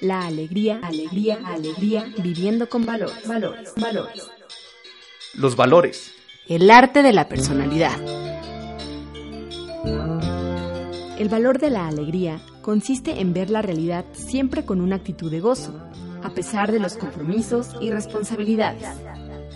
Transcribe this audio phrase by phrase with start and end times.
[0.00, 4.30] La alegría, alegría, alegría, viviendo con valores, valores, valores.
[5.34, 6.14] Los valores.
[6.48, 8.00] El arte de la personalidad.
[11.18, 15.40] El valor de la alegría consiste en ver la realidad siempre con una actitud de
[15.40, 15.78] gozo,
[16.22, 18.88] a pesar de los compromisos y responsabilidades,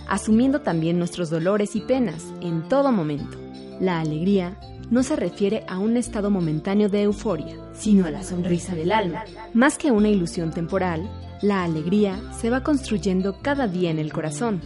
[0.07, 3.35] asumiendo también nuestros dolores y penas en todo momento.
[3.79, 8.75] La alegría no se refiere a un estado momentáneo de euforia, sino a la sonrisa
[8.75, 9.23] del alma.
[9.53, 11.09] Más que una ilusión temporal,
[11.41, 14.61] la alegría se va construyendo cada día en el corazón.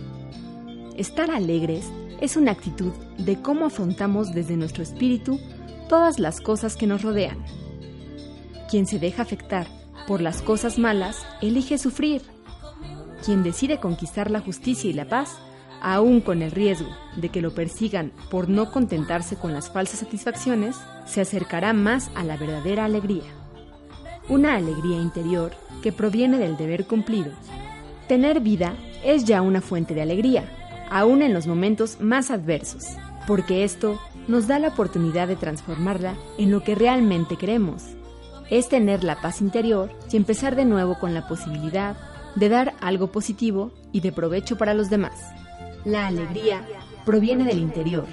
[0.95, 5.39] Estar alegres es una actitud de cómo afrontamos desde nuestro espíritu
[5.87, 7.43] todas las cosas que nos rodean.
[8.69, 9.67] Quien se deja afectar
[10.07, 12.21] por las cosas malas elige sufrir.
[13.25, 15.37] Quien decide conquistar la justicia y la paz
[15.81, 20.75] aún con el riesgo de que lo persigan por no contentarse con las falsas satisfacciones,
[21.05, 23.23] se acercará más a la verdadera alegría.
[24.27, 27.31] Una alegría interior que proviene del deber cumplido.
[28.07, 30.45] Tener vida es ya una fuente de alegría,
[30.89, 32.85] aún en los momentos más adversos,
[33.27, 37.83] porque esto nos da la oportunidad de transformarla en lo que realmente queremos.
[38.49, 41.97] Es tener la paz interior y empezar de nuevo con la posibilidad
[42.35, 45.13] de dar algo positivo y de provecho para los demás.
[45.85, 46.67] La alegría
[47.05, 48.05] proviene del interior,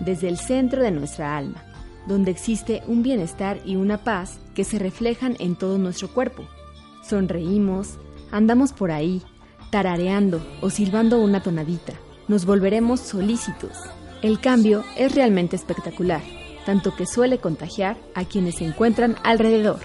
[0.00, 1.62] desde el centro de nuestra alma,
[2.06, 6.44] donde existe un bienestar y una paz que se reflejan en todo nuestro cuerpo.
[7.02, 7.98] Sonreímos,
[8.30, 9.22] andamos por ahí,
[9.70, 11.94] tarareando o silbando una tonadita.
[12.28, 13.72] Nos volveremos solícitos.
[14.22, 16.22] El cambio es realmente espectacular,
[16.66, 19.78] tanto que suele contagiar a quienes se encuentran alrededor.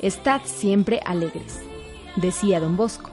[0.00, 1.60] Estad siempre alegres,
[2.16, 3.10] decía don Bosco.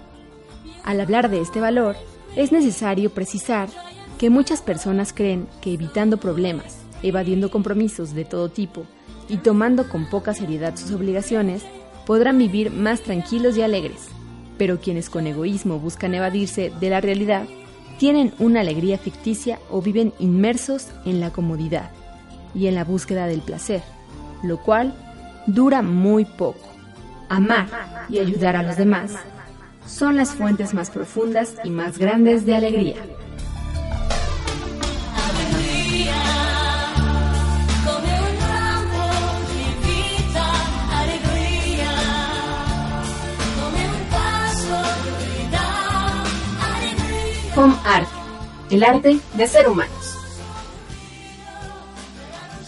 [0.84, 1.96] Al hablar de este valor,
[2.36, 3.70] es necesario precisar
[4.18, 8.86] que muchas personas creen que evitando problemas, evadiendo compromisos de todo tipo
[9.30, 11.64] y tomando con poca seriedad sus obligaciones,
[12.06, 14.08] podrán vivir más tranquilos y alegres.
[14.58, 17.46] Pero quienes con egoísmo buscan evadirse de la realidad,
[17.98, 21.92] tienen una alegría ficticia o viven inmersos en la comodidad
[22.54, 23.82] y en la búsqueda del placer,
[24.44, 24.94] lo cual
[25.48, 26.72] dura muy poco.
[27.28, 27.68] Amar
[28.08, 29.14] y ayudar a los demás
[29.88, 32.96] son las fuentes más profundas y más grandes de alegría.
[47.54, 48.10] Fom Art,
[48.70, 50.18] el arte de ser humanos.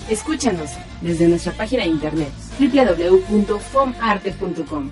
[0.10, 4.92] Escúchanos desde nuestra página de internet www.fomarte.com.